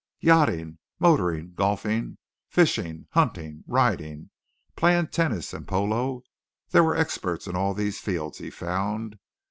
Yachting, 0.19 0.79
motoring, 0.97 1.53
golfing, 1.53 2.17
fishing, 2.49 3.05
hunting, 3.11 3.63
riding, 3.67 4.31
playing 4.75 5.05
tennis 5.05 5.53
and 5.53 5.67
polo, 5.67 6.23
there 6.71 6.83
were 6.83 6.95
experts 6.95 7.45
in 7.45 7.55
all 7.55 7.75
these 7.75 7.99
fields 7.99 8.39
he 8.39 8.49
found. 8.49 9.19